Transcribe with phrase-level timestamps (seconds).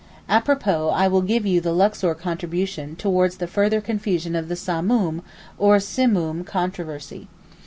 [0.27, 5.21] Apropos, I will give you the Luxor contribution towards the further confusion of the Samoom
[5.59, 7.27] (or Simoom) controversy.